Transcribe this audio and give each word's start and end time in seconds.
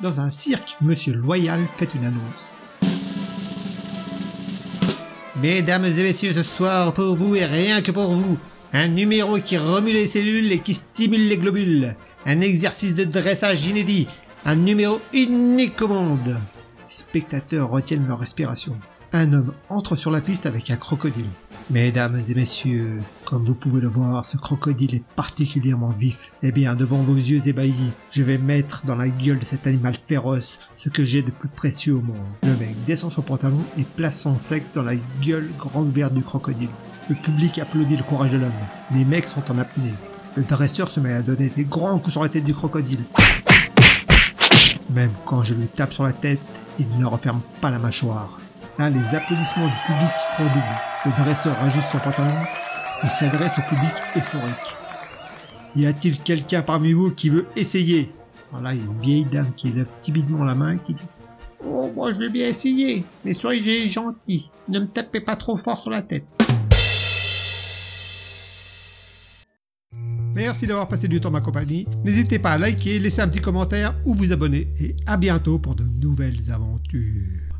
Dans 0.00 0.18
un 0.18 0.28
cirque, 0.28 0.76
Monsieur 0.80 1.14
Loyal 1.14 1.60
fait 1.76 1.94
une 1.94 2.04
annonce. 2.04 2.62
Mesdames 5.40 5.84
et 5.84 6.02
messieurs, 6.02 6.32
ce 6.32 6.42
soir 6.42 6.92
pour 6.92 7.14
vous 7.14 7.36
et 7.36 7.44
rien 7.44 7.80
que 7.80 7.92
pour 7.92 8.10
vous, 8.10 8.36
un 8.72 8.88
numéro 8.88 9.38
qui 9.38 9.56
remue 9.56 9.92
les 9.92 10.08
cellules 10.08 10.50
et 10.50 10.58
qui 10.58 10.74
stimule 10.74 11.28
les 11.28 11.38
globules, 11.38 11.94
un 12.26 12.40
exercice 12.40 12.96
de 12.96 13.04
dressage 13.04 13.66
inédit, 13.66 14.08
un 14.44 14.56
numéro 14.56 15.00
unique 15.12 15.80
au 15.80 15.88
monde. 15.88 16.26
Les 16.26 16.34
spectateurs 16.88 17.70
retiennent 17.70 18.08
leur 18.08 18.18
respiration. 18.18 18.76
Un 19.12 19.32
homme 19.32 19.54
entre 19.68 19.94
sur 19.94 20.10
la 20.10 20.20
piste 20.20 20.46
avec 20.46 20.70
un 20.70 20.76
crocodile. 20.76 21.30
Mesdames 21.70 22.20
et 22.28 22.34
messieurs, 22.34 23.00
comme 23.24 23.42
vous 23.42 23.54
pouvez 23.54 23.80
le 23.80 23.88
voir, 23.88 24.26
ce 24.26 24.36
crocodile 24.36 24.96
est 24.96 25.04
particulièrement 25.16 25.90
vif. 25.90 26.30
Eh 26.42 26.52
bien, 26.52 26.74
devant 26.74 26.98
vos 26.98 27.14
yeux 27.14 27.40
ébahis, 27.48 27.92
je 28.10 28.22
vais 28.22 28.36
mettre 28.36 28.84
dans 28.84 28.96
la 28.96 29.08
gueule 29.08 29.38
de 29.38 29.46
cet 29.46 29.66
animal 29.66 29.94
féroce 29.94 30.58
ce 30.74 30.90
que 30.90 31.06
j'ai 31.06 31.22
de 31.22 31.30
plus 31.30 31.48
précieux 31.48 31.94
au 31.94 32.02
monde. 32.02 32.18
Le 32.42 32.54
mec 32.56 32.74
descend 32.84 33.10
son 33.10 33.22
pantalon 33.22 33.62
et 33.78 33.84
place 33.96 34.20
son 34.20 34.36
sexe 34.36 34.74
dans 34.74 34.82
la 34.82 34.96
gueule 35.22 35.48
grande 35.58 35.88
ouverte 35.88 36.12
du 36.12 36.22
crocodile. 36.22 36.68
Le 37.08 37.14
public 37.14 37.58
applaudit 37.58 37.96
le 37.96 38.02
courage 38.02 38.32
de 38.32 38.38
l'homme. 38.38 38.52
Les 38.94 39.06
mecs 39.06 39.28
sont 39.28 39.50
en 39.50 39.56
apnée. 39.56 39.94
Le 40.36 40.42
dresseur 40.42 40.88
se 40.88 41.00
met 41.00 41.14
à 41.14 41.22
donner 41.22 41.48
des 41.48 41.64
grands 41.64 41.98
coups 41.98 42.12
sur 42.12 42.22
la 42.22 42.28
tête 42.28 42.44
du 42.44 42.54
crocodile. 42.54 43.04
Même 44.90 45.12
quand 45.24 45.42
je 45.42 45.54
lui 45.54 45.66
tape 45.66 45.94
sur 45.94 46.04
la 46.04 46.12
tête, 46.12 46.40
il 46.78 46.86
ne 46.98 47.06
referme 47.06 47.40
pas 47.62 47.70
la 47.70 47.78
mâchoire. 47.78 48.38
Là, 48.76 48.90
les 48.90 49.14
applaudissements 49.14 49.66
du 49.66 49.76
public 49.86 50.10
redoublent. 50.36 50.80
Le 51.06 51.22
dresseur 51.22 51.56
ajuste 51.62 51.90
son 51.92 51.98
pantalon 51.98 52.34
et 53.04 53.08
s'adresse 53.08 53.52
au 53.58 53.62
public 53.62 53.92
euphorique. 54.16 54.76
Y 55.76 55.86
a-t-il 55.86 56.18
quelqu'un 56.18 56.62
parmi 56.62 56.92
vous 56.92 57.12
qui 57.12 57.28
veut 57.28 57.46
essayer? 57.54 58.10
Alors 58.50 58.62
là, 58.62 58.74
il 58.74 58.80
y 58.80 58.82
a 58.82 58.84
une 58.86 59.00
vieille 59.00 59.24
dame 59.24 59.52
qui 59.56 59.70
lève 59.70 59.92
timidement 60.00 60.42
la 60.42 60.56
main 60.56 60.72
et 60.72 60.78
qui 60.78 60.94
dit 60.94 61.02
Oh, 61.64 61.90
moi 61.94 62.12
je 62.12 62.18
vais 62.18 62.28
bien 62.28 62.48
essayer, 62.48 63.04
mais 63.24 63.32
soyez 63.32 63.88
gentil, 63.88 64.50
ne 64.68 64.80
me 64.80 64.86
tapez 64.86 65.20
pas 65.20 65.36
trop 65.36 65.56
fort 65.56 65.78
sur 65.78 65.90
la 65.90 66.02
tête. 66.02 66.26
Merci 70.34 70.66
d'avoir 70.66 70.88
passé 70.88 71.06
du 71.06 71.20
temps 71.20 71.30
ma 71.30 71.40
compagnie. 71.40 71.86
N'hésitez 72.04 72.40
pas 72.40 72.50
à 72.50 72.58
liker, 72.58 72.98
laisser 72.98 73.22
un 73.22 73.28
petit 73.28 73.40
commentaire 73.40 73.94
ou 74.04 74.14
vous 74.14 74.32
abonner. 74.32 74.68
Et 74.80 74.96
à 75.06 75.16
bientôt 75.16 75.60
pour 75.60 75.76
de 75.76 75.84
nouvelles 75.84 76.50
aventures. 76.50 77.53